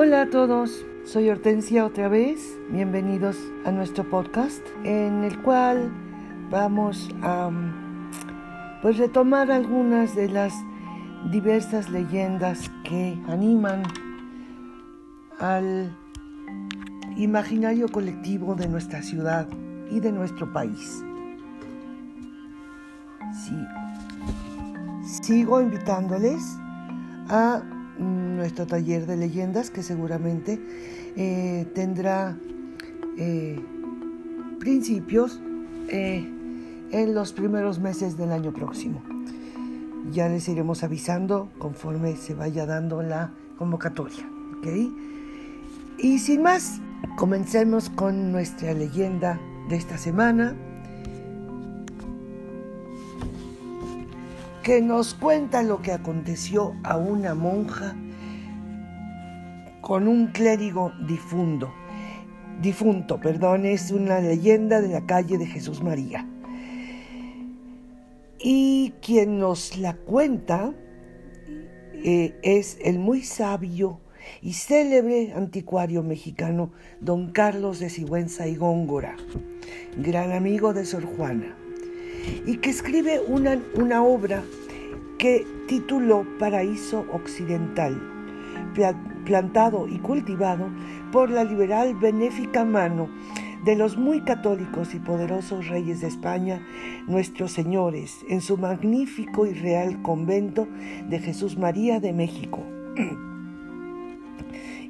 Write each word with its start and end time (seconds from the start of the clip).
Hola 0.00 0.22
a 0.22 0.30
todos, 0.30 0.86
soy 1.04 1.28
Hortensia 1.28 1.84
otra 1.84 2.06
vez. 2.06 2.56
Bienvenidos 2.70 3.36
a 3.64 3.72
nuestro 3.72 4.08
podcast 4.08 4.64
en 4.84 5.24
el 5.24 5.42
cual 5.42 5.90
vamos 6.52 7.10
a 7.20 7.50
pues 8.80 8.96
retomar 8.96 9.50
algunas 9.50 10.14
de 10.14 10.28
las 10.28 10.54
diversas 11.32 11.90
leyendas 11.90 12.70
que 12.84 13.20
animan 13.26 13.82
al 15.40 15.92
imaginario 17.16 17.88
colectivo 17.88 18.54
de 18.54 18.68
nuestra 18.68 19.02
ciudad 19.02 19.48
y 19.90 19.98
de 19.98 20.12
nuestro 20.12 20.52
país. 20.52 21.02
Sí. 23.32 23.56
Sigo 25.24 25.60
invitándoles 25.60 26.56
a 27.28 27.64
nuestro 27.98 28.66
taller 28.66 29.06
de 29.06 29.16
leyendas 29.16 29.70
que 29.70 29.82
seguramente 29.82 30.60
eh, 31.16 31.66
tendrá 31.74 32.36
eh, 33.16 33.60
principios 34.60 35.40
eh, 35.88 36.26
en 36.90 37.14
los 37.14 37.32
primeros 37.32 37.78
meses 37.78 38.16
del 38.16 38.32
año 38.32 38.52
próximo. 38.52 39.02
Ya 40.12 40.28
les 40.28 40.48
iremos 40.48 40.82
avisando 40.82 41.50
conforme 41.58 42.16
se 42.16 42.34
vaya 42.34 42.66
dando 42.66 43.02
la 43.02 43.32
convocatoria. 43.58 44.28
Y 45.98 46.18
sin 46.18 46.42
más, 46.42 46.80
comencemos 47.16 47.90
con 47.90 48.32
nuestra 48.32 48.72
leyenda 48.72 49.40
de 49.68 49.76
esta 49.76 49.98
semana. 49.98 50.56
Que 54.68 54.82
nos 54.82 55.14
cuenta 55.14 55.62
lo 55.62 55.80
que 55.80 55.92
aconteció 55.92 56.76
a 56.84 56.98
una 56.98 57.34
monja 57.34 57.96
con 59.80 60.06
un 60.06 60.26
clérigo 60.26 60.92
difunto. 61.06 61.72
Difunto, 62.60 63.18
perdón, 63.18 63.64
es 63.64 63.90
una 63.92 64.20
leyenda 64.20 64.82
de 64.82 64.88
la 64.88 65.06
calle 65.06 65.38
de 65.38 65.46
Jesús 65.46 65.82
María. 65.82 66.28
Y 68.38 68.92
quien 69.00 69.38
nos 69.38 69.78
la 69.78 69.94
cuenta 69.94 70.74
eh, 71.94 72.38
es 72.42 72.76
el 72.84 72.98
muy 72.98 73.22
sabio 73.22 74.02
y 74.42 74.52
célebre 74.52 75.32
anticuario 75.34 76.02
mexicano 76.02 76.72
don 77.00 77.32
Carlos 77.32 77.78
de 77.78 77.88
Sigüenza 77.88 78.46
y 78.46 78.56
Góngora, 78.56 79.16
gran 79.96 80.32
amigo 80.32 80.74
de 80.74 80.84
Sor 80.84 81.06
Juana, 81.06 81.56
y 82.46 82.56
que 82.56 82.70
escribe 82.70 83.20
una, 83.26 83.60
una 83.74 84.02
obra 84.02 84.42
que 85.18 85.46
tituló 85.66 86.24
Paraíso 86.38 87.04
Occidental, 87.12 88.00
plantado 89.24 89.88
y 89.88 89.98
cultivado 89.98 90.68
por 91.12 91.30
la 91.30 91.44
liberal 91.44 91.94
benéfica 91.94 92.64
mano 92.64 93.08
de 93.64 93.76
los 93.76 93.96
muy 93.96 94.22
católicos 94.22 94.94
y 94.94 94.98
poderosos 94.98 95.68
reyes 95.68 96.00
de 96.00 96.08
España, 96.08 96.62
nuestros 97.06 97.52
señores, 97.52 98.24
en 98.28 98.40
su 98.40 98.56
magnífico 98.56 99.46
y 99.46 99.52
real 99.52 100.00
convento 100.02 100.68
de 101.08 101.18
Jesús 101.18 101.58
María 101.58 102.00
de 102.00 102.12
México. 102.12 102.62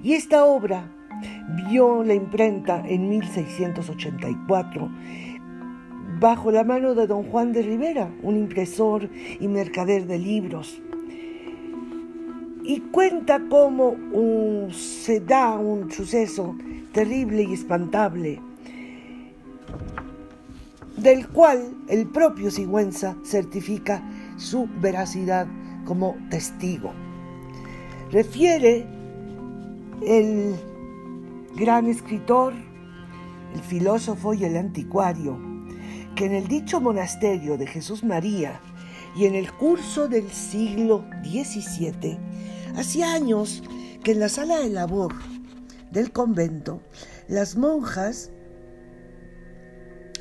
Y 0.01 0.13
esta 0.13 0.45
obra 0.45 0.93
vio 1.69 2.05
la 2.05 2.15
imprenta 2.15 2.85
en 2.87 3.09
1684 3.09 4.89
bajo 6.21 6.51
la 6.51 6.65
mano 6.65 6.95
de 6.95 7.07
don 7.07 7.25
Juan 7.25 7.53
de 7.53 7.63
Rivera, 7.63 8.11
un 8.23 8.37
impresor 8.37 9.09
y 9.41 9.49
mercader 9.49 10.07
de 10.07 10.19
libros. 10.19 10.81
Y 12.65 12.81
cuenta 12.81 13.41
cómo 13.49 13.97
se 14.73 15.21
da 15.21 15.57
un 15.57 15.91
suceso 15.91 16.57
terrible 16.93 17.45
y 17.45 17.55
espantable, 17.55 18.41
del 20.97 21.29
cual 21.29 21.75
el 21.89 22.07
propio 22.07 22.51
Sigüenza 22.51 23.17
certifica 23.25 24.03
su 24.37 24.69
veracidad 24.81 25.47
como 25.85 26.17
testigo. 26.29 26.93
Refiere 28.11 28.85
el 30.05 30.55
gran 31.57 31.87
escritor, 31.87 32.53
el 33.55 33.61
filósofo 33.61 34.35
y 34.35 34.45
el 34.45 34.57
anticuario, 34.57 35.48
que 36.19 36.27
en 36.27 36.35
el 36.35 36.49
dicho 36.49 36.81
monasterio 36.81 37.57
de 37.57 37.69
Jesús 37.69 38.03
María 38.03 38.61
y 39.15 39.27
en 39.27 39.37
el 39.37 39.53
curso 39.53 40.09
del 40.09 40.29
siglo 40.33 41.05
XVII, 41.23 42.19
hacía 42.75 43.13
años 43.13 43.63
que 44.03 44.11
en 44.11 44.19
la 44.19 44.29
sala 44.29 44.59
de 44.59 44.69
labor 44.69 45.15
del 45.93 46.11
convento, 46.11 46.83
las 47.29 47.57
monjas 47.57 48.31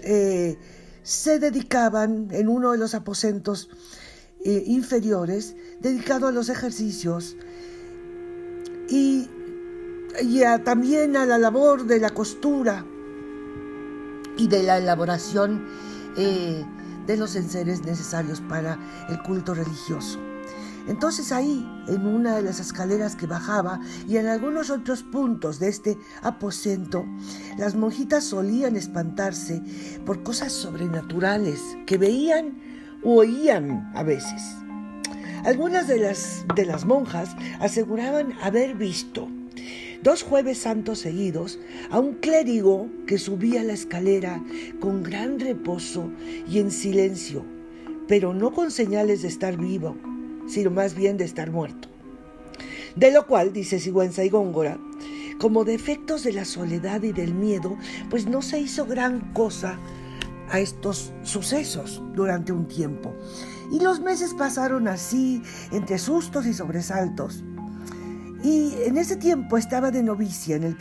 eh, 0.04 0.60
se 1.02 1.40
dedicaban 1.40 2.28
en 2.30 2.48
uno 2.48 2.74
de 2.74 2.78
los 2.78 2.94
aposentos 2.94 3.68
eh, 4.46 4.66
inferiores, 4.68 5.56
dedicado 5.80 6.28
a 6.28 6.32
los 6.32 6.50
ejercicios 6.50 7.36
y, 8.88 9.28
también 10.64 11.18
a 11.18 11.26
la 11.26 11.40
labor 11.40 11.86
de 11.86 12.00
la 12.00 12.12
costura 12.12 12.86
y 14.38 14.48
de 14.48 14.64
la 14.64 14.78
elaboración 14.78 15.66
eh, 16.16 16.66
de 17.06 17.18
los 17.18 17.36
enseres 17.36 17.84
necesarios 17.84 18.42
para 18.42 18.78
el 19.10 19.22
culto 19.22 19.54
religioso. 19.54 20.20
Entonces 20.88 21.34
ahí, 21.34 21.70
en 21.88 22.08
una 22.08 22.38
de 22.38 22.44
las 22.44 22.62
escaleras 22.62 23.16
que 23.16 23.28
bajaba 23.28 23.82
y 24.08 24.18
en 24.18 24.28
algunos 24.28 24.70
otros 24.70 25.04
puntos 25.04 25.60
de 25.60 25.68
este 25.68 25.98
aposento, 26.22 27.06
las 27.58 27.76
monjitas 27.76 28.24
solían 28.24 28.78
espantarse 28.78 29.62
por 30.06 30.24
cosas 30.24 30.54
sobrenaturales 30.54 31.62
que 31.86 31.98
veían 31.98 32.62
o 33.04 33.16
oían 33.16 33.92
a 33.96 34.04
veces. 34.04 34.42
Algunas 35.44 35.88
de 35.88 36.00
las, 36.00 36.46
de 36.56 36.66
las 36.66 36.86
monjas 36.86 37.36
aseguraban 37.60 38.34
haber 38.42 38.76
visto 38.76 39.28
dos 40.04 40.24
jueves 40.24 40.60
santos 40.60 41.00
seguidos 41.00 41.60
a 41.90 42.00
un 42.00 42.16
clérigo 42.16 42.88
que 43.06 43.18
subía 43.18 43.64
la 43.64 43.74
escalera 43.74 44.44
con 44.80 45.04
gran 45.04 45.40
reposo 45.40 46.10
y 46.48 46.60
en 46.60 46.72
silencio, 46.72 47.44
pero 48.08 48.34
no 48.34 48.54
con 48.54 48.72
señales 48.72 49.22
de 49.22 49.28
estar 49.28 49.58
vivo, 49.58 49.96
sino 50.48 50.72
más 50.72 50.96
bien 50.96 51.18
de 51.18 51.26
estar 51.26 51.52
muerto. 51.52 51.90
De 52.96 53.12
lo 53.12 53.28
cual, 53.28 53.54
dice 53.54 53.80
Sigüenza 53.80 54.24
y 54.24 54.30
Góngora, 54.30 54.80
como 55.40 55.66
defectos 55.66 56.24
de 56.24 56.34
la 56.34 56.46
soledad 56.46 57.04
y 57.04 57.12
del 57.12 57.34
miedo, 57.34 57.78
pues 58.10 58.26
no 58.26 58.42
se 58.42 58.60
hizo 58.60 58.86
gran 58.86 59.34
cosa 59.34 59.78
a 60.50 60.60
estos 60.60 61.14
sucesos 61.24 62.02
durante 62.16 62.52
un 62.52 62.68
tiempo. 62.68 63.14
Y 63.72 63.82
los 63.82 64.00
meses 64.00 64.34
pasaron 64.34 64.88
así, 64.88 65.44
entre 65.72 66.00
sustos 66.00 66.46
y 66.46 66.54
sobresaltos. 66.54 67.44
Y 68.44 68.74
en 68.84 68.98
ese 68.98 69.16
tiempo 69.16 69.58
estaba 69.58 69.90
de 69.90 70.04
novicia 70.04 70.56
en 70.56 70.64
el, 70.64 70.78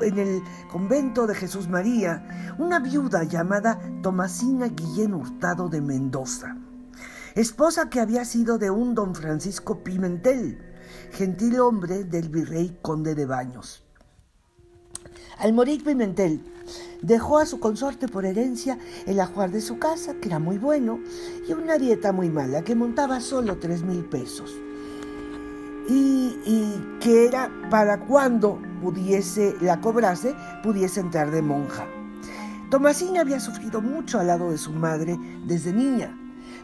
en 0.00 0.18
el 0.18 0.42
convento 0.70 1.26
de 1.26 1.34
Jesús 1.34 1.68
María 1.68 2.54
una 2.58 2.80
viuda 2.80 3.24
llamada 3.24 3.78
Tomasina 4.02 4.68
Guillén 4.68 5.12
Hurtado 5.12 5.68
de 5.68 5.82
Mendoza, 5.82 6.56
esposa 7.34 7.90
que 7.90 8.00
había 8.00 8.24
sido 8.24 8.56
de 8.56 8.70
un 8.70 8.94
don 8.94 9.14
Francisco 9.14 9.84
Pimentel, 9.84 10.58
gentil 11.12 11.60
hombre 11.60 12.04
del 12.04 12.30
virrey 12.30 12.78
conde 12.80 13.14
de 13.14 13.26
Baños. 13.26 13.82
Al 15.38 15.52
morir 15.52 15.84
Pimentel, 15.84 16.42
dejó 17.02 17.38
a 17.38 17.44
su 17.44 17.60
consorte 17.60 18.08
por 18.08 18.24
herencia 18.24 18.78
el 19.06 19.20
ajuar 19.20 19.50
de 19.50 19.60
su 19.60 19.78
casa, 19.78 20.14
que 20.14 20.28
era 20.28 20.38
muy 20.38 20.56
bueno, 20.56 20.98
y 21.46 21.52
una 21.52 21.76
dieta 21.76 22.12
muy 22.12 22.30
mala, 22.30 22.62
que 22.62 22.74
montaba 22.74 23.20
solo 23.20 23.58
tres 23.58 23.82
mil 23.82 24.06
pesos 24.06 24.50
y, 25.88 26.82
que 27.00 27.26
era 27.26 27.50
para 27.70 28.00
cuando 28.00 28.60
pudiese, 28.82 29.54
la 29.60 29.80
cobrase, 29.80 30.34
pudiese 30.62 31.00
entrar 31.00 31.30
de 31.30 31.42
monja. 31.42 31.86
Tomasina 32.70 33.20
había 33.20 33.38
sufrido 33.38 33.80
mucho 33.80 34.18
al 34.18 34.26
lado 34.26 34.50
de 34.50 34.58
su 34.58 34.72
madre 34.72 35.16
desde 35.46 35.72
niña, 35.72 36.18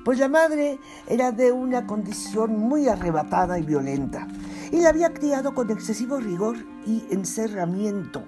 pues 0.05 0.19
la 0.19 0.29
madre 0.29 0.81
era 1.07 1.31
de 1.31 1.53
una 1.53 1.87
condición 1.87 2.59
muy 2.59 2.89
arrebatada 2.89 3.59
y 3.59 3.63
violenta, 3.63 4.27
y 4.73 4.81
la 4.81 4.89
había 4.89 5.13
criado 5.13 5.55
con 5.55 5.71
excesivo 5.71 6.19
rigor 6.19 6.57
y 6.87 7.05
encerramiento. 7.11 8.25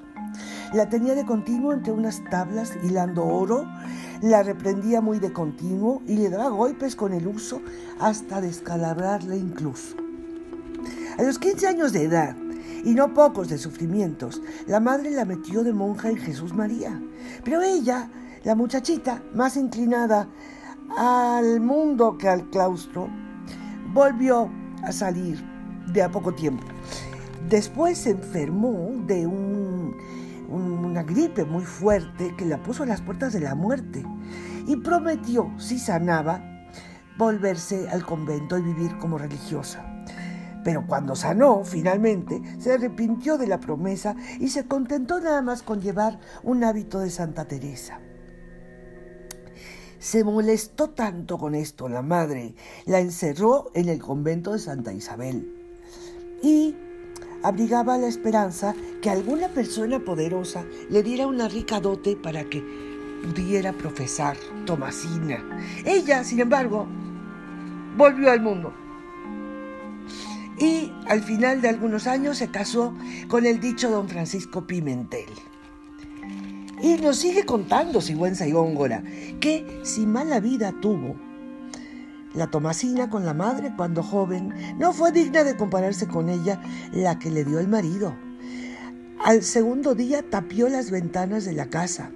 La 0.72 0.88
tenía 0.88 1.14
de 1.14 1.24
continuo 1.24 1.72
entre 1.72 1.92
unas 1.92 2.22
tablas 2.30 2.74
hilando 2.84 3.24
oro, 3.24 3.66
la 4.22 4.42
reprendía 4.42 5.00
muy 5.00 5.18
de 5.18 5.32
continuo 5.32 6.02
y 6.06 6.16
le 6.16 6.30
daba 6.30 6.48
golpes 6.48 6.96
con 6.96 7.12
el 7.12 7.26
uso 7.26 7.60
hasta 8.00 8.40
descalabrarle 8.40 9.36
incluso. 9.36 10.03
A 11.16 11.22
los 11.22 11.38
15 11.38 11.68
años 11.68 11.92
de 11.92 12.02
edad, 12.02 12.36
y 12.84 12.94
no 12.94 13.14
pocos 13.14 13.48
de 13.48 13.56
sufrimientos, 13.56 14.42
la 14.66 14.80
madre 14.80 15.10
la 15.10 15.24
metió 15.24 15.62
de 15.62 15.72
monja 15.72 16.10
en 16.10 16.16
Jesús 16.16 16.52
María. 16.52 17.00
Pero 17.44 17.62
ella, 17.62 18.10
la 18.42 18.54
muchachita, 18.56 19.22
más 19.32 19.56
inclinada 19.56 20.28
al 20.96 21.60
mundo 21.60 22.18
que 22.18 22.28
al 22.28 22.50
claustro, 22.50 23.08
volvió 23.92 24.50
a 24.82 24.90
salir 24.90 25.40
de 25.92 26.02
a 26.02 26.10
poco 26.10 26.34
tiempo. 26.34 26.66
Después 27.48 27.98
se 27.98 28.10
enfermó 28.10 28.90
de 29.06 29.26
una 29.26 31.02
gripe 31.04 31.44
muy 31.44 31.64
fuerte 31.64 32.34
que 32.36 32.44
la 32.44 32.62
puso 32.62 32.82
a 32.82 32.86
las 32.86 33.00
puertas 33.00 33.32
de 33.32 33.40
la 33.40 33.54
muerte 33.54 34.04
y 34.66 34.76
prometió, 34.76 35.52
si 35.58 35.78
sanaba, 35.78 36.42
volverse 37.16 37.88
al 37.88 38.04
convento 38.04 38.58
y 38.58 38.62
vivir 38.62 38.98
como 38.98 39.16
religiosa. 39.16 39.84
Pero 40.64 40.86
cuando 40.86 41.14
sanó, 41.14 41.62
finalmente, 41.62 42.40
se 42.58 42.72
arrepintió 42.72 43.36
de 43.36 43.46
la 43.46 43.60
promesa 43.60 44.16
y 44.40 44.48
se 44.48 44.66
contentó 44.66 45.20
nada 45.20 45.42
más 45.42 45.62
con 45.62 45.82
llevar 45.82 46.18
un 46.42 46.64
hábito 46.64 47.00
de 47.00 47.10
Santa 47.10 47.44
Teresa. 47.44 48.00
Se 49.98 50.24
molestó 50.24 50.90
tanto 50.90 51.38
con 51.38 51.54
esto 51.54 51.88
la 51.88 52.02
madre, 52.02 52.54
la 52.86 53.00
encerró 53.00 53.70
en 53.74 53.88
el 53.88 54.00
convento 54.00 54.52
de 54.52 54.58
Santa 54.58 54.92
Isabel 54.92 55.50
y 56.42 56.76
abrigaba 57.42 57.96
la 57.96 58.06
esperanza 58.06 58.74
que 59.00 59.10
alguna 59.10 59.48
persona 59.48 60.00
poderosa 60.00 60.64
le 60.90 61.02
diera 61.02 61.26
una 61.26 61.48
rica 61.48 61.80
dote 61.80 62.16
para 62.16 62.44
que 62.44 62.62
pudiera 63.22 63.72
profesar 63.72 64.36
Tomasina. 64.66 65.42
Ella, 65.86 66.22
sin 66.24 66.40
embargo, 66.40 66.86
volvió 67.96 68.30
al 68.30 68.42
mundo 68.42 68.74
y 70.58 70.92
al 71.08 71.22
final 71.22 71.60
de 71.60 71.68
algunos 71.68 72.06
años 72.06 72.38
se 72.38 72.50
casó 72.50 72.94
con 73.28 73.46
el 73.46 73.60
dicho 73.60 73.90
don 73.90 74.08
Francisco 74.08 74.66
Pimentel. 74.66 75.30
Y 76.82 76.96
nos 76.96 77.16
sigue 77.16 77.44
contando 77.44 78.00
Sigüenza 78.00 78.46
y 78.46 78.52
Góngora 78.52 79.02
que 79.40 79.80
si 79.84 80.06
mala 80.06 80.40
vida 80.40 80.72
tuvo, 80.80 81.16
la 82.34 82.50
Tomasina 82.50 83.08
con 83.08 83.24
la 83.24 83.32
madre 83.32 83.72
cuando 83.76 84.02
joven 84.02 84.52
no 84.78 84.92
fue 84.92 85.12
digna 85.12 85.44
de 85.44 85.56
compararse 85.56 86.08
con 86.08 86.28
ella 86.28 86.60
la 86.92 87.18
que 87.18 87.30
le 87.30 87.44
dio 87.44 87.60
el 87.60 87.68
marido. 87.68 88.14
Al 89.24 89.42
segundo 89.42 89.94
día 89.94 90.28
tapió 90.28 90.68
las 90.68 90.90
ventanas 90.90 91.44
de 91.44 91.52
la 91.52 91.70
casa 91.70 92.10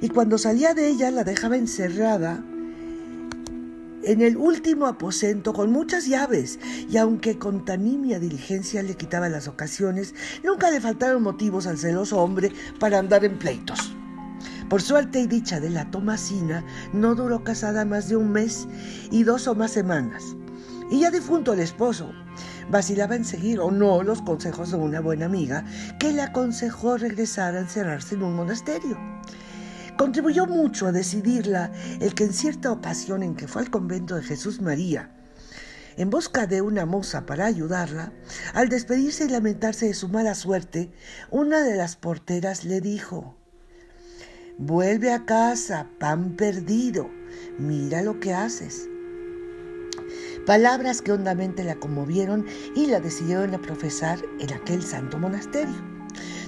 y 0.00 0.08
cuando 0.08 0.38
salía 0.38 0.72
de 0.72 0.88
ella 0.88 1.10
la 1.10 1.24
dejaba 1.24 1.56
encerrada 1.56 2.44
en 4.06 4.22
el 4.22 4.36
último 4.36 4.86
aposento 4.86 5.52
con 5.52 5.72
muchas 5.72 6.06
llaves, 6.06 6.60
y 6.88 6.96
aunque 6.96 7.38
con 7.38 7.64
tan 7.64 7.84
nimia 7.84 8.20
diligencia 8.20 8.82
le 8.84 8.94
quitaba 8.94 9.28
las 9.28 9.48
ocasiones, 9.48 10.14
nunca 10.44 10.70
le 10.70 10.80
faltaron 10.80 11.24
motivos 11.24 11.66
al 11.66 11.76
celoso 11.76 12.18
hombre 12.18 12.52
para 12.78 13.00
andar 13.00 13.24
en 13.24 13.36
pleitos. 13.36 13.92
Por 14.68 14.80
suerte 14.80 15.20
y 15.20 15.26
dicha 15.26 15.58
de 15.58 15.70
la 15.70 15.90
Tomasina, 15.90 16.64
no 16.92 17.16
duró 17.16 17.42
casada 17.42 17.84
más 17.84 18.08
de 18.08 18.16
un 18.16 18.30
mes 18.30 18.68
y 19.10 19.24
dos 19.24 19.48
o 19.48 19.56
más 19.56 19.72
semanas. 19.72 20.22
Y 20.88 21.00
ya 21.00 21.10
difunto 21.10 21.52
el 21.52 21.60
esposo, 21.60 22.12
vacilaba 22.70 23.16
en 23.16 23.24
seguir 23.24 23.58
o 23.58 23.72
no 23.72 24.04
los 24.04 24.22
consejos 24.22 24.70
de 24.70 24.76
una 24.76 25.00
buena 25.00 25.26
amiga 25.26 25.64
que 25.98 26.12
le 26.12 26.22
aconsejó 26.22 26.96
regresar 26.96 27.56
a 27.56 27.60
encerrarse 27.60 28.14
en 28.14 28.22
un 28.22 28.36
monasterio. 28.36 28.96
Contribuyó 29.96 30.46
mucho 30.46 30.86
a 30.86 30.92
decidirla 30.92 31.72
el 32.00 32.14
que 32.14 32.24
en 32.24 32.32
cierta 32.32 32.70
ocasión 32.70 33.22
en 33.22 33.34
que 33.34 33.48
fue 33.48 33.62
al 33.62 33.70
convento 33.70 34.14
de 34.14 34.22
Jesús 34.22 34.60
María, 34.60 35.10
en 35.96 36.10
busca 36.10 36.46
de 36.46 36.60
una 36.60 36.84
moza 36.84 37.24
para 37.24 37.46
ayudarla, 37.46 38.12
al 38.52 38.68
despedirse 38.68 39.24
y 39.24 39.28
lamentarse 39.28 39.86
de 39.86 39.94
su 39.94 40.08
mala 40.08 40.34
suerte, 40.34 40.92
una 41.30 41.62
de 41.62 41.76
las 41.76 41.96
porteras 41.96 42.64
le 42.64 42.80
dijo, 42.82 43.36
Vuelve 44.58 45.12
a 45.12 45.24
casa, 45.24 45.88
pan 45.98 46.36
perdido, 46.36 47.10
mira 47.58 48.02
lo 48.02 48.20
que 48.20 48.34
haces. 48.34 48.88
Palabras 50.46 51.02
que 51.02 51.12
hondamente 51.12 51.64
la 51.64 51.76
conmovieron 51.76 52.46
y 52.74 52.86
la 52.86 53.00
decidieron 53.00 53.54
a 53.54 53.60
profesar 53.60 54.18
en 54.38 54.52
aquel 54.52 54.82
santo 54.82 55.18
monasterio. 55.18 55.95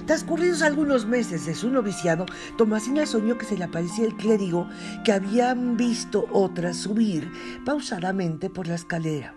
Transcurridos 0.09 0.63
algunos 0.63 1.05
meses 1.05 1.45
de 1.45 1.53
su 1.53 1.69
noviciado, 1.69 2.25
Tomasina 2.57 3.05
soñó 3.05 3.37
que 3.37 3.45
se 3.45 3.55
le 3.55 3.65
aparecía 3.65 4.07
el 4.07 4.15
clérigo 4.15 4.67
que 5.03 5.11
habían 5.11 5.77
visto 5.77 6.25
otras 6.31 6.77
subir 6.77 7.31
pausadamente 7.63 8.49
por 8.49 8.67
la 8.67 8.73
escalera, 8.73 9.35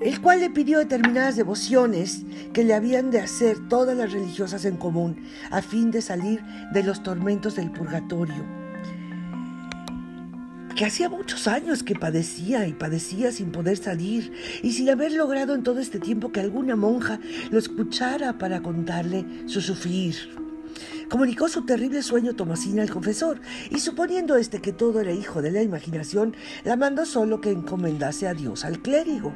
el 0.00 0.22
cual 0.22 0.40
le 0.40 0.48
pidió 0.48 0.78
determinadas 0.78 1.36
devociones 1.36 2.24
que 2.54 2.64
le 2.64 2.72
habían 2.72 3.10
de 3.10 3.20
hacer 3.20 3.68
todas 3.68 3.94
las 3.94 4.10
religiosas 4.10 4.64
en 4.64 4.78
común 4.78 5.18
a 5.50 5.60
fin 5.60 5.90
de 5.90 6.00
salir 6.00 6.42
de 6.72 6.82
los 6.82 7.02
tormentos 7.02 7.56
del 7.56 7.70
purgatorio 7.70 8.57
que 10.78 10.86
hacía 10.86 11.08
muchos 11.08 11.48
años 11.48 11.82
que 11.82 11.96
padecía 11.96 12.68
y 12.68 12.72
padecía 12.72 13.32
sin 13.32 13.50
poder 13.50 13.78
salir 13.78 14.32
y 14.62 14.74
sin 14.74 14.88
haber 14.88 15.10
logrado 15.10 15.56
en 15.56 15.64
todo 15.64 15.80
este 15.80 15.98
tiempo 15.98 16.30
que 16.30 16.38
alguna 16.38 16.76
monja 16.76 17.18
lo 17.50 17.58
escuchara 17.58 18.38
para 18.38 18.62
contarle 18.62 19.26
su 19.46 19.60
sufrir. 19.60 20.14
Comunicó 21.10 21.48
su 21.48 21.66
terrible 21.66 22.00
sueño 22.00 22.36
Tomasina 22.36 22.82
al 22.82 22.90
confesor 22.90 23.40
y 23.70 23.80
suponiendo 23.80 24.36
este 24.36 24.60
que 24.60 24.72
todo 24.72 25.00
era 25.00 25.10
hijo 25.10 25.42
de 25.42 25.50
la 25.50 25.62
imaginación, 25.62 26.36
la 26.62 26.76
mandó 26.76 27.06
solo 27.06 27.40
que 27.40 27.50
encomendase 27.50 28.28
a 28.28 28.34
Dios 28.34 28.64
al 28.64 28.80
clérigo. 28.80 29.34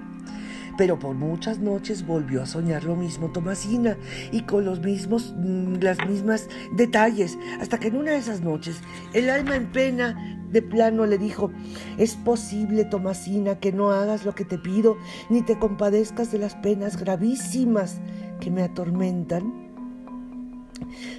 Pero 0.77 0.99
por 0.99 1.15
muchas 1.15 1.59
noches 1.59 2.07
volvió 2.07 2.43
a 2.43 2.47
soñar 2.47 2.85
lo 2.85 2.97
mismo 2.97 3.31
Tomasina 3.31 3.97
y 4.31 4.43
con 4.43 4.65
los 4.65 4.81
mismos, 4.81 5.35
mm, 5.37 5.77
las 5.81 5.99
mismas 6.09 6.49
detalles, 6.77 7.39
hasta 7.61 7.79
que 7.79 7.89
en 7.89 7.97
una 7.97 8.13
de 8.13 8.19
esas 8.19 8.41
noches 8.41 8.81
el 9.13 9.29
alma 9.31 9.57
en 9.57 9.71
pena 9.71 10.39
de 10.51 10.63
plano 10.63 11.07
le 11.07 11.19
dijo, 11.19 11.51
es 11.99 12.15
posible, 12.17 12.85
Tomasina, 12.85 13.59
que 13.59 13.73
no 13.73 13.91
hagas 13.91 14.25
lo 14.25 14.35
que 14.35 14.45
te 14.45 14.59
pido, 14.59 14.99
ni 15.31 15.43
te 15.43 15.59
compadezcas 15.59 16.31
de 16.31 16.39
las 16.39 16.55
penas 16.57 16.99
gravísimas 16.99 18.01
que 18.41 18.51
me 18.51 18.63
atormentan. 18.63 19.62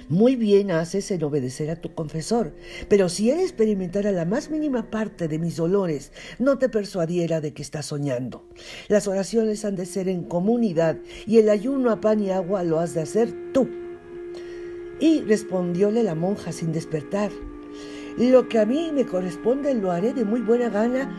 Muy 0.08 0.36
bien 0.36 0.70
haces 0.70 1.10
en 1.10 1.22
obedecer 1.24 1.70
a 1.70 1.80
tu 1.80 1.94
confesor, 1.94 2.54
pero 2.88 3.08
si 3.08 3.30
él 3.30 3.40
experimentara 3.40 4.12
la 4.12 4.24
más 4.24 4.50
mínima 4.50 4.90
parte 4.90 5.28
de 5.28 5.38
mis 5.38 5.56
dolores, 5.56 6.12
no 6.38 6.58
te 6.58 6.68
persuadiera 6.68 7.40
de 7.40 7.52
que 7.52 7.62
estás 7.62 7.86
soñando. 7.86 8.44
Las 8.88 9.08
oraciones 9.08 9.64
han 9.64 9.76
de 9.76 9.86
ser 9.86 10.08
en 10.08 10.24
comunidad 10.24 10.98
y 11.26 11.38
el 11.38 11.48
ayuno 11.48 11.90
a 11.90 12.00
pan 12.00 12.22
y 12.22 12.30
agua 12.30 12.62
lo 12.62 12.78
has 12.78 12.94
de 12.94 13.02
hacer 13.02 13.52
tú. 13.52 13.68
Y 15.00 15.20
respondióle 15.22 16.02
la 16.02 16.14
monja 16.14 16.52
sin 16.52 16.72
despertar. 16.72 17.30
Lo 18.16 18.48
que 18.48 18.60
a 18.60 18.66
mí 18.66 18.90
me 18.92 19.04
corresponde 19.04 19.74
lo 19.74 19.90
haré 19.90 20.12
de 20.14 20.24
muy 20.24 20.40
buena 20.40 20.68
gana 20.68 21.10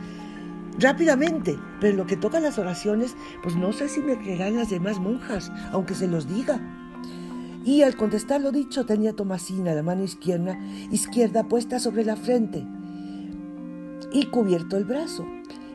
rápidamente, 0.79 1.57
pero 1.79 1.97
lo 1.97 2.05
que 2.05 2.17
toca 2.17 2.39
las 2.39 2.57
oraciones, 2.57 3.15
pues 3.43 3.55
no 3.55 3.74
sé 3.74 3.89
si 3.89 4.01
me 4.01 4.17
creerán 4.17 4.55
las 4.55 4.69
demás 4.69 5.00
monjas, 5.00 5.51
aunque 5.71 5.93
se 5.93 6.07
los 6.07 6.27
diga. 6.27 6.59
Y 7.65 7.81
al 7.81 7.98
contestar 7.98 8.39
lo 8.41 8.51
dicho 8.51 8.86
tenía 8.86 9.13
Tomasina 9.13 9.74
la 9.74 9.84
mano 9.84 10.03
izquierda, 10.03 10.57
izquierda 10.91 11.43
puesta 11.43 11.79
sobre 11.79 12.05
la 12.05 12.15
frente 12.15 12.65
y 14.13 14.27
cubierto 14.27 14.77
el 14.77 14.86
brazo. 14.86 15.25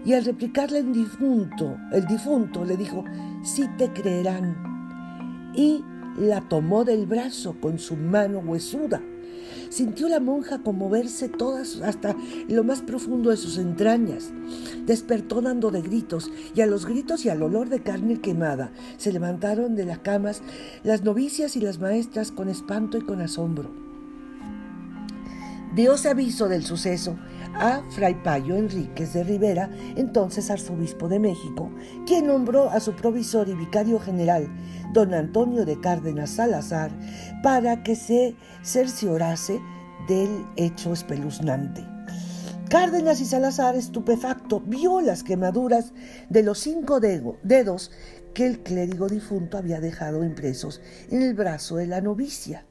Y 0.04 0.14
al 0.14 0.25
replicarle 0.25 0.78
el 0.78 0.92
difunto, 0.92 1.76
el 1.92 2.06
difunto 2.06 2.64
le 2.64 2.76
dijo, 2.76 3.04
sí 3.42 3.68
te 3.76 3.92
creerán. 3.92 5.52
Y 5.54 5.85
la 6.16 6.40
tomó 6.49 6.85
del 6.85 7.06
brazo 7.06 7.56
con 7.61 7.78
su 7.78 7.97
mano 7.97 8.38
huesuda 8.38 9.02
Sintió 9.70 10.08
la 10.08 10.20
monja 10.20 10.62
conmoverse 10.62 11.28
todas 11.28 11.80
hasta 11.80 12.16
lo 12.48 12.64
más 12.64 12.82
profundo 12.82 13.30
de 13.30 13.36
sus 13.36 13.56
entrañas. 13.56 14.30
Despertó 14.84 15.40
dando 15.40 15.70
de 15.70 15.80
gritos, 15.80 16.30
y 16.54 16.60
a 16.60 16.66
los 16.66 16.86
gritos 16.86 17.24
y 17.24 17.28
al 17.28 17.42
olor 17.42 17.68
de 17.68 17.80
carne 17.80 18.20
quemada 18.20 18.72
se 18.98 19.12
levantaron 19.12 19.76
de 19.76 19.86
las 19.86 20.00
camas 20.00 20.42
las 20.82 21.04
novicias 21.04 21.56
y 21.56 21.60
las 21.60 21.78
maestras 21.78 22.32
con 22.32 22.48
espanto 22.48 22.98
y 22.98 23.02
con 23.02 23.20
asombro. 23.20 23.89
Dios 25.74 26.04
aviso 26.04 26.48
del 26.48 26.64
suceso 26.64 27.16
a 27.54 27.80
Fray 27.90 28.14
Payo 28.24 28.56
Enríquez 28.56 29.12
de 29.12 29.22
Rivera, 29.22 29.70
entonces 29.96 30.50
arzobispo 30.50 31.08
de 31.08 31.20
México, 31.20 31.70
quien 32.06 32.26
nombró 32.26 32.70
a 32.70 32.80
su 32.80 32.94
provisor 32.94 33.48
y 33.48 33.54
vicario 33.54 34.00
general, 34.00 34.48
don 34.92 35.14
Antonio 35.14 35.64
de 35.64 35.80
Cárdenas 35.80 36.30
Salazar, 36.30 36.90
para 37.44 37.84
que 37.84 37.94
se 37.94 38.34
cerciorase 38.64 39.60
del 40.08 40.44
hecho 40.56 40.92
espeluznante. 40.92 41.86
Cárdenas 42.68 43.20
y 43.20 43.24
Salazar, 43.24 43.76
estupefacto, 43.76 44.60
vio 44.60 45.00
las 45.00 45.22
quemaduras 45.22 45.92
de 46.28 46.42
los 46.42 46.58
cinco 46.58 46.98
dedos 46.98 47.92
que 48.34 48.46
el 48.46 48.60
clérigo 48.64 49.08
difunto 49.08 49.56
había 49.56 49.80
dejado 49.80 50.24
impresos 50.24 50.80
en 51.10 51.22
el 51.22 51.34
brazo 51.34 51.76
de 51.76 51.86
la 51.86 52.00
novicia 52.00 52.64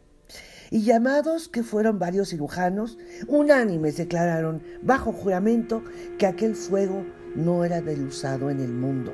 y 0.71 0.83
llamados 0.83 1.47
que 1.49 1.63
fueron 1.63 1.99
varios 1.99 2.29
cirujanos, 2.29 2.97
unánimes 3.27 3.97
declararon 3.97 4.61
bajo 4.81 5.11
juramento 5.11 5.83
que 6.17 6.27
aquel 6.27 6.55
fuego 6.55 7.05
no 7.35 7.63
era 7.63 7.81
del 7.81 8.03
usado 8.03 8.49
en 8.49 8.59
el 8.59 8.71
mundo 8.71 9.13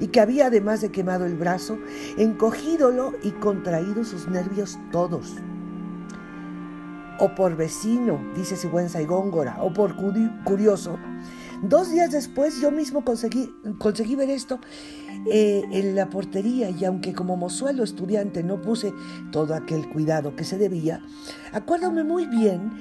y 0.00 0.08
que 0.08 0.20
había 0.20 0.46
además 0.46 0.80
de 0.80 0.90
quemado 0.90 1.26
el 1.26 1.36
brazo, 1.36 1.78
encogídolo 2.18 3.12
y 3.22 3.30
contraído 3.30 4.04
sus 4.04 4.28
nervios 4.28 4.78
todos. 4.90 5.34
O 7.18 7.34
por 7.34 7.56
vecino, 7.56 8.20
dice 8.34 8.56
Sigüenza 8.56 9.00
y 9.02 9.04
Góngora, 9.04 9.58
o 9.60 9.72
por 9.72 9.94
curioso, 10.44 10.98
Dos 11.62 11.92
días 11.92 12.10
después 12.10 12.58
yo 12.60 12.70
mismo 12.70 13.04
conseguí, 13.04 14.14
ver 14.16 14.30
esto 14.30 14.60
eh, 15.30 15.62
en 15.72 15.94
la 15.94 16.08
portería 16.08 16.70
y 16.70 16.84
aunque 16.86 17.12
como 17.12 17.36
mozuelo 17.36 17.84
estudiante 17.84 18.42
no 18.42 18.62
puse 18.62 18.94
todo 19.30 19.54
aquel 19.54 19.88
cuidado 19.90 20.34
que 20.36 20.44
se 20.44 20.56
debía, 20.56 21.02
acuérdame 21.52 22.02
muy 22.02 22.26
bien 22.26 22.72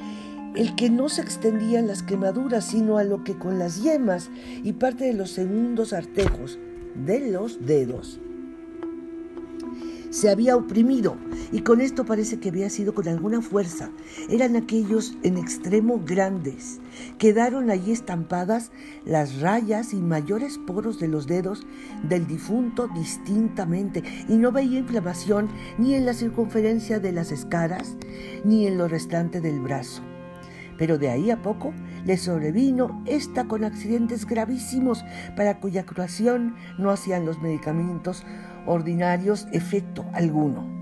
el 0.56 0.76
que 0.76 0.90
no 0.90 1.10
se 1.10 1.22
extendían 1.22 1.88
las 1.88 2.04
quemaduras, 2.04 2.66
sino 2.66 2.98
a 2.98 3.04
lo 3.04 3.24
que 3.24 3.38
con 3.38 3.60
las 3.60 3.84
yemas 3.84 4.30
y 4.64 4.74
parte 4.74 5.06
de 5.06 5.14
los 5.14 5.32
segundos 5.32 5.92
artejos 5.92 6.58
de 6.96 7.32
los 7.32 7.66
dedos 7.66 8.20
se 10.10 10.30
había 10.30 10.56
oprimido 10.56 11.18
y 11.51 11.62
con 11.62 11.82
esto 11.82 12.06
parece 12.06 12.39
que 12.39 12.50
había 12.50 12.70
sido 12.70 12.94
con 12.94 13.08
alguna 13.08 13.42
fuerza. 13.42 13.89
Eran 14.30 14.56
aquellos 14.56 15.16
en 15.24 15.38
extremo 15.38 16.01
grandes. 16.06 16.80
Quedaron 17.18 17.70
allí 17.70 17.92
estampadas 17.92 18.72
las 19.06 19.39
rayas 19.42 19.94
y 19.94 19.98
mayores 19.98 20.58
poros 20.58 21.00
de 21.00 21.08
los 21.08 21.28
dedos 21.28 21.66
del 22.04 22.28
difunto 22.28 22.88
distintamente 22.94 24.04
y 24.28 24.38
no 24.38 24.51
veía 24.51 24.80
inflamación 24.80 25.50
ni 25.78 25.96
en 25.96 26.06
la 26.06 26.13
circunferencia 26.13 27.00
de 27.00 27.12
las 27.12 27.32
escaras 27.32 27.96
ni 28.44 28.68
en 28.68 28.78
lo 28.78 28.88
restante 28.88 29.42
del 29.42 29.60
brazo. 29.60 30.01
Pero 30.78 30.98
de 30.98 31.10
ahí 31.10 31.30
a 31.30 31.42
poco 31.42 31.74
le 32.06 32.18
sobrevino 32.18 33.04
esta 33.06 33.44
con 33.44 33.66
accidentes 33.66 34.25
gravísimos 34.25 35.04
para 35.36 35.60
cuya 35.60 35.86
curación 35.86 36.56
no 36.78 36.89
hacían 36.89 37.25
los 37.25 37.42
medicamentos 37.42 38.24
ordinarios 38.66 39.48
efecto 39.51 40.06
alguno. 40.13 40.80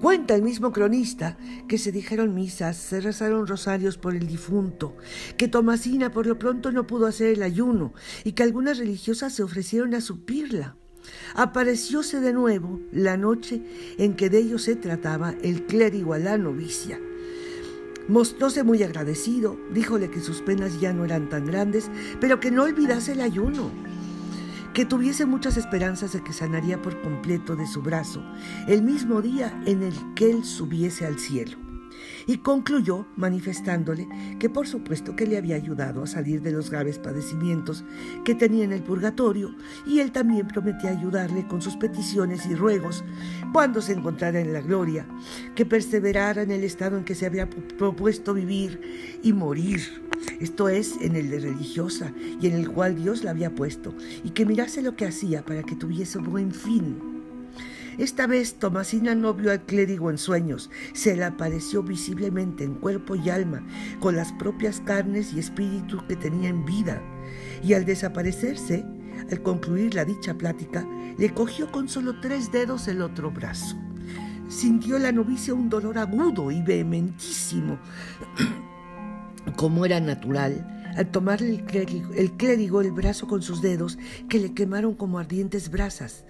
Cuenta 0.00 0.36
el 0.36 0.42
mismo 0.42 0.72
cronista 0.72 1.36
que 1.66 1.76
se 1.76 1.90
dijeron 1.90 2.32
misas, 2.32 2.76
se 2.76 3.00
rezaron 3.00 3.48
rosarios 3.48 3.98
por 3.98 4.14
el 4.14 4.28
difunto, 4.28 4.96
que 5.36 5.48
Tomasina 5.48 6.12
por 6.12 6.26
lo 6.26 6.38
pronto 6.38 6.70
no 6.70 6.86
pudo 6.86 7.06
hacer 7.06 7.32
el 7.32 7.42
ayuno 7.42 7.92
y 8.22 8.32
que 8.32 8.44
algunas 8.44 8.78
religiosas 8.78 9.32
se 9.32 9.42
ofrecieron 9.42 9.94
a 9.94 10.00
supirla. 10.00 10.76
Aparecióse 11.34 12.20
de 12.20 12.32
nuevo 12.32 12.80
la 12.92 13.16
noche 13.16 13.62
en 13.98 14.14
que 14.14 14.30
de 14.30 14.38
ello 14.38 14.58
se 14.58 14.76
trataba 14.76 15.34
el 15.42 15.66
clérigo 15.66 16.14
a 16.14 16.18
la 16.18 16.38
novicia. 16.38 17.00
Mostróse 18.06 18.62
muy 18.62 18.82
agradecido, 18.84 19.58
díjole 19.74 20.10
que 20.10 20.20
sus 20.20 20.42
penas 20.42 20.80
ya 20.80 20.92
no 20.92 21.04
eran 21.04 21.28
tan 21.28 21.44
grandes, 21.44 21.90
pero 22.20 22.38
que 22.38 22.52
no 22.52 22.62
olvidase 22.62 23.12
el 23.12 23.20
ayuno 23.20 23.70
que 24.78 24.86
tuviese 24.86 25.26
muchas 25.26 25.56
esperanzas 25.56 26.12
de 26.12 26.22
que 26.22 26.32
sanaría 26.32 26.80
por 26.80 27.02
completo 27.02 27.56
de 27.56 27.66
su 27.66 27.82
brazo 27.82 28.22
el 28.68 28.82
mismo 28.82 29.20
día 29.20 29.60
en 29.66 29.82
el 29.82 29.92
que 30.14 30.30
él 30.30 30.44
subiese 30.44 31.04
al 31.04 31.18
cielo 31.18 31.67
y 32.28 32.38
concluyó 32.38 33.06
manifestándole 33.16 34.06
que 34.38 34.50
por 34.50 34.68
supuesto 34.68 35.16
que 35.16 35.26
le 35.26 35.38
había 35.38 35.56
ayudado 35.56 36.02
a 36.02 36.06
salir 36.06 36.42
de 36.42 36.52
los 36.52 36.70
graves 36.70 36.98
padecimientos 36.98 37.84
que 38.24 38.34
tenía 38.34 38.64
en 38.64 38.72
el 38.72 38.82
purgatorio 38.82 39.56
y 39.86 40.00
él 40.00 40.12
también 40.12 40.46
prometía 40.46 40.90
ayudarle 40.90 41.48
con 41.48 41.62
sus 41.62 41.76
peticiones 41.76 42.46
y 42.46 42.54
ruegos 42.54 43.02
cuando 43.52 43.80
se 43.80 43.94
encontrara 43.94 44.40
en 44.40 44.52
la 44.52 44.60
gloria, 44.60 45.06
que 45.54 45.64
perseverara 45.64 46.42
en 46.42 46.50
el 46.50 46.64
estado 46.64 46.98
en 46.98 47.04
que 47.04 47.14
se 47.14 47.24
había 47.24 47.48
propuesto 47.48 48.34
vivir 48.34 49.18
y 49.22 49.32
morir, 49.32 49.80
esto 50.38 50.68
es, 50.68 51.00
en 51.00 51.16
el 51.16 51.30
de 51.30 51.40
religiosa 51.40 52.12
y 52.40 52.46
en 52.46 52.54
el 52.54 52.68
cual 52.68 52.94
Dios 52.96 53.24
la 53.24 53.30
había 53.30 53.54
puesto, 53.54 53.94
y 54.22 54.30
que 54.30 54.44
mirase 54.44 54.82
lo 54.82 54.96
que 54.96 55.06
hacía 55.06 55.42
para 55.44 55.62
que 55.62 55.76
tuviese 55.76 56.18
buen 56.18 56.52
fin 56.52 57.17
esta 57.98 58.28
vez 58.28 58.54
Tomasina 58.54 59.16
no 59.16 59.34
vio 59.34 59.50
al 59.50 59.64
clérigo 59.64 60.08
en 60.10 60.18
sueños, 60.18 60.70
se 60.92 61.16
le 61.16 61.24
apareció 61.24 61.82
visiblemente 61.82 62.62
en 62.62 62.74
cuerpo 62.74 63.16
y 63.16 63.28
alma, 63.28 63.66
con 63.98 64.14
las 64.14 64.32
propias 64.34 64.80
carnes 64.80 65.32
y 65.32 65.40
espíritu 65.40 66.06
que 66.06 66.14
tenía 66.14 66.48
en 66.48 66.64
vida. 66.64 67.02
Y 67.60 67.74
al 67.74 67.84
desaparecerse, 67.84 68.84
al 69.32 69.42
concluir 69.42 69.96
la 69.96 70.04
dicha 70.04 70.34
plática, 70.34 70.86
le 71.18 71.34
cogió 71.34 71.72
con 71.72 71.88
solo 71.88 72.20
tres 72.20 72.52
dedos 72.52 72.86
el 72.86 73.02
otro 73.02 73.32
brazo. 73.32 73.76
Sintió 74.48 75.00
la 75.00 75.10
novicia 75.10 75.52
un 75.52 75.68
dolor 75.68 75.98
agudo 75.98 76.52
y 76.52 76.62
vehementísimo, 76.62 77.80
como 79.56 79.84
era 79.84 79.98
natural, 79.98 80.92
al 80.96 81.10
tomarle 81.10 81.50
el 81.50 81.64
clérigo, 81.64 82.12
el 82.14 82.30
clérigo 82.32 82.80
el 82.80 82.92
brazo 82.92 83.26
con 83.26 83.42
sus 83.42 83.60
dedos 83.60 83.98
que 84.28 84.38
le 84.38 84.54
quemaron 84.54 84.94
como 84.94 85.18
ardientes 85.18 85.68
brasas 85.68 86.24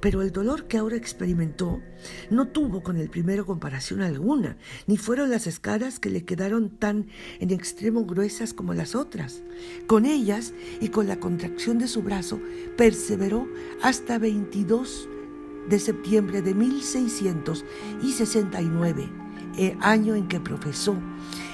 pero 0.00 0.22
el 0.22 0.32
dolor 0.32 0.66
que 0.66 0.78
ahora 0.78 0.96
experimentó 0.96 1.82
no 2.30 2.48
tuvo 2.48 2.82
con 2.82 2.96
el 2.96 3.10
primero 3.10 3.46
comparación 3.46 4.02
alguna, 4.02 4.56
ni 4.86 4.96
fueron 4.96 5.30
las 5.30 5.46
escaras 5.46 5.98
que 5.98 6.10
le 6.10 6.24
quedaron 6.24 6.70
tan 6.70 7.08
en 7.40 7.50
extremo 7.50 8.04
gruesas 8.04 8.54
como 8.54 8.74
las 8.74 8.94
otras. 8.94 9.42
Con 9.86 10.06
ellas 10.06 10.52
y 10.80 10.88
con 10.88 11.08
la 11.08 11.20
contracción 11.20 11.78
de 11.78 11.88
su 11.88 12.02
brazo, 12.02 12.40
perseveró 12.76 13.48
hasta 13.82 14.18
22 14.18 15.08
de 15.68 15.78
septiembre 15.78 16.42
de 16.42 16.54
1669, 16.54 19.08
el 19.58 19.76
año 19.80 20.14
en 20.14 20.28
que 20.28 20.40
profesó, 20.40 20.96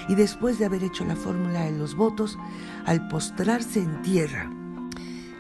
y 0.09 0.15
después 0.15 0.59
de 0.59 0.67
haber 0.67 0.85
hecho 0.85 1.05
la 1.05 1.17
fórmula 1.17 1.65
de 1.65 1.79
los 1.79 1.95
votos, 1.95 2.39
al 2.85 3.09
postrarse 3.09 3.81
en 3.81 4.03
tierra 4.03 4.51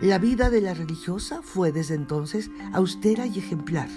la 0.03 0.19
vida 0.19 0.51
de 0.51 0.61
la 0.61 0.75
religiosa 0.75 1.43
fue 1.43 1.71
desde 1.71 1.95
entonces 1.95 2.51
austera 2.73 3.25
y 3.25 3.39
ejemplar. 3.39 3.89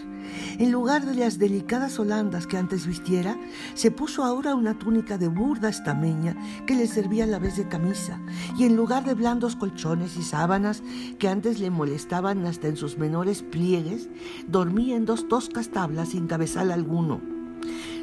En 0.60 0.72
lugar 0.72 1.04
de 1.04 1.16
las 1.16 1.40
delicadas 1.40 1.98
holandas 1.98 2.46
que 2.46 2.58
antes 2.58 2.86
vistiera, 2.86 3.40
se 3.74 3.90
puso 3.90 4.24
ahora 4.24 4.54
una 4.54 4.78
túnica 4.78 5.18
de 5.18 5.30
burda 5.30 5.68
estameña 5.68 6.38
que 6.68 6.76
le 6.76 6.86
servía 6.86 7.24
a 7.24 7.28
la 7.28 7.40
vez 7.40 7.58
de 7.58 7.68
camisa, 7.68 8.22
y 8.56 8.66
en 8.66 8.76
lugar 8.76 9.04
de 9.04 9.16
blandos 9.16 9.56
colchones 9.56 10.16
y 10.16 10.22
sábanas 10.22 10.84
que 11.18 11.28
antes 11.28 11.60
le 11.60 11.72
molestaban 11.72 12.46
hasta 12.46 12.68
en 12.68 12.78
sus 12.78 13.00
menores 13.00 13.42
pliegues, 13.42 14.08
dormía 14.48 14.96
en 14.98 15.06
dos 15.06 15.28
toscas 15.28 15.70
tablas 15.70 16.10
sin 16.10 16.28
cabezal 16.28 16.70
alguno. 16.70 17.20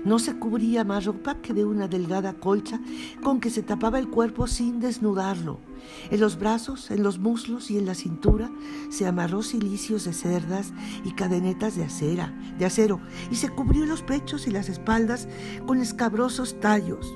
No 0.05 0.19
se 0.19 0.35
cubría 0.35 0.83
más 0.83 1.05
ropa 1.05 1.37
que 1.37 1.55
de 1.55 1.65
una 1.65 1.87
delgada 1.87 2.33
colcha 2.35 2.81
con 3.23 3.39
que 3.39 3.51
se 3.51 3.63
tapaba 3.63 4.01
el 4.01 4.09
cuerpo 4.09 4.49
sin 4.49 4.81
desnudarlo. 4.81 5.61
En 6.11 6.21
los 6.21 6.39
brazos, 6.39 6.91
en 6.91 7.03
los 7.03 7.19
muslos 7.19 7.71
y 7.71 7.79
en 7.79 7.87
la 7.87 7.95
cintura 7.95 8.51
se 8.91 9.07
amarró 9.07 9.43
cilicios 9.43 10.05
de 10.05 10.13
cerdas 10.13 10.73
y 11.05 11.13
cadenetas 11.13 11.77
de 11.77 11.85
acera, 11.85 12.35
de 12.59 12.67
acero, 12.67 13.01
y 13.31 13.37
se 13.37 13.49
cubrió 13.49 13.87
los 13.87 14.03
pechos 14.03 14.47
y 14.47 14.51
las 14.51 14.69
espaldas 14.69 15.29
con 15.67 15.81
escabrosos 15.81 16.59
tallos. 16.61 17.15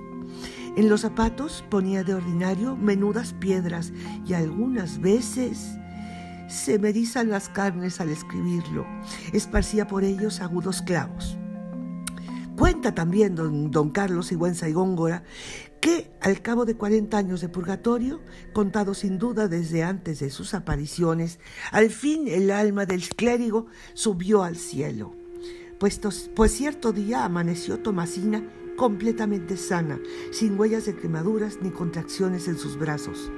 En 0.76 0.88
los 0.88 1.00
zapatos 1.00 1.64
ponía 1.70 2.04
de 2.04 2.14
ordinario 2.14 2.76
menudas 2.76 3.32
piedras 3.32 3.92
y 4.26 4.34
algunas 4.34 5.00
veces 5.00 5.78
se 6.48 6.78
me 6.78 6.90
erizan 6.90 7.30
las 7.30 7.48
carnes 7.48 8.00
al 8.00 8.10
escribirlo. 8.10 8.86
Esparcía 9.32 9.86
por 9.86 10.04
ellos 10.04 10.40
agudos 10.40 10.82
clavos. 10.82 11.38
Cuenta 12.56 12.94
también 12.94 13.34
don, 13.34 13.90
Carlos 13.90 14.26
Sigüenza 14.28 14.68
y 14.68 14.72
Góngora 14.72 15.24
que 15.80 16.10
al 16.20 16.40
cabo 16.40 16.64
de 16.64 16.74
40 16.74 17.16
años 17.16 17.40
de 17.40 17.48
purgatorio, 17.48 18.20
contado 18.52 18.94
sin 18.94 19.18
duda 19.18 19.46
desde 19.46 19.84
antes 19.84 20.20
de 20.20 20.30
sus 20.30 20.54
apariciones, 20.54 21.38
al 21.70 21.90
fin 21.90 22.26
el 22.26 22.50
alma 22.50 22.86
del 22.86 23.08
clérigo 23.10 23.66
subió 23.94 24.42
al 24.42 24.56
cielo. 24.56 25.14
Pues, 25.78 26.00
pues 26.34 26.52
cierto 26.52 26.92
día 26.92 27.24
amaneció 27.24 27.78
Tomasina 27.80 28.42
completamente 28.76 29.56
sana, 29.56 30.00
sin 30.32 30.58
huellas 30.58 30.86
de 30.86 30.96
quemaduras 30.96 31.58
ni 31.60 31.70
contracciones 31.70 32.48
en 32.48 32.58
sus 32.58 32.78
brazos, 32.78 33.30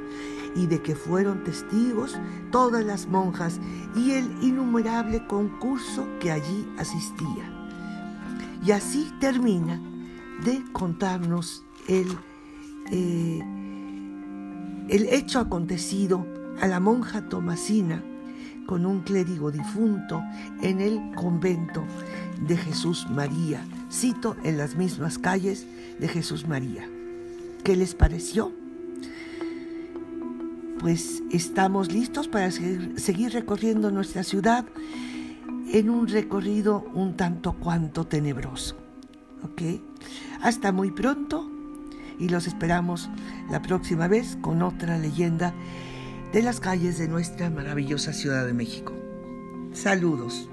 y 0.54 0.66
de 0.66 0.80
que 0.80 0.94
fueron 0.94 1.44
testigos 1.44 2.18
todas 2.50 2.84
las 2.84 3.06
monjas 3.08 3.60
y 3.96 4.12
el 4.12 4.24
innumerable 4.42 5.26
concurso 5.26 6.06
que 6.20 6.30
allí 6.30 6.68
asistía. 6.78 7.57
Y 8.64 8.72
así 8.72 9.10
termina 9.20 9.80
de 10.44 10.62
contarnos 10.72 11.64
el, 11.88 12.06
eh, 12.90 13.42
el 14.88 15.06
hecho 15.10 15.40
acontecido 15.40 16.26
a 16.60 16.66
la 16.66 16.80
monja 16.80 17.28
Tomasina 17.28 18.02
con 18.66 18.84
un 18.84 19.00
clérigo 19.00 19.50
difunto 19.50 20.22
en 20.60 20.80
el 20.80 21.14
convento 21.14 21.84
de 22.46 22.56
Jesús 22.56 23.06
María. 23.08 23.64
Cito 23.90 24.36
en 24.44 24.58
las 24.58 24.76
mismas 24.76 25.18
calles 25.18 25.66
de 25.98 26.08
Jesús 26.08 26.46
María. 26.46 26.86
¿Qué 27.64 27.76
les 27.76 27.94
pareció? 27.94 28.52
Pues 30.80 31.22
estamos 31.32 31.90
listos 31.90 32.28
para 32.28 32.50
seguir 32.50 33.32
recorriendo 33.32 33.90
nuestra 33.90 34.22
ciudad 34.22 34.66
en 35.72 35.90
un 35.90 36.08
recorrido 36.08 36.84
un 36.94 37.16
tanto 37.16 37.54
cuanto 37.54 38.06
tenebroso. 38.06 38.76
¿Ok? 39.42 39.62
Hasta 40.42 40.72
muy 40.72 40.90
pronto 40.90 41.48
y 42.18 42.28
los 42.28 42.46
esperamos 42.46 43.08
la 43.50 43.62
próxima 43.62 44.08
vez 44.08 44.36
con 44.40 44.62
otra 44.62 44.98
leyenda 44.98 45.54
de 46.32 46.42
las 46.42 46.60
calles 46.60 46.98
de 46.98 47.08
nuestra 47.08 47.50
maravillosa 47.50 48.12
Ciudad 48.12 48.46
de 48.46 48.54
México. 48.54 48.94
Saludos. 49.72 50.48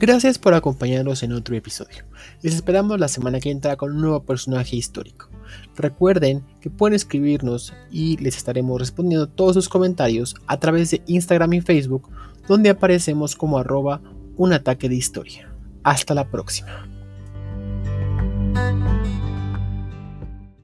Gracias 0.00 0.38
por 0.38 0.54
acompañarnos 0.54 1.22
en 1.22 1.32
otro 1.32 1.54
episodio. 1.54 2.04
Les 2.42 2.54
esperamos 2.54 2.98
la 2.98 3.08
semana 3.08 3.38
que 3.38 3.50
entra 3.50 3.76
con 3.76 3.92
un 3.92 4.00
nuevo 4.00 4.22
personaje 4.24 4.76
histórico. 4.76 5.28
Recuerden 5.76 6.42
que 6.60 6.68
pueden 6.68 6.94
escribirnos 6.94 7.72
y 7.90 8.16
les 8.16 8.36
estaremos 8.36 8.80
respondiendo 8.80 9.28
todos 9.28 9.54
sus 9.54 9.68
comentarios 9.68 10.34
a 10.46 10.58
través 10.58 10.90
de 10.90 11.02
Instagram 11.06 11.52
y 11.54 11.60
Facebook, 11.60 12.08
donde 12.48 12.70
aparecemos 12.70 13.36
como 13.36 13.58
arroba 13.58 14.00
un 14.36 14.52
ataque 14.52 14.88
de 14.88 14.96
historia. 14.96 15.48
Hasta 15.84 16.14
la 16.14 16.28
próxima. 16.28 16.93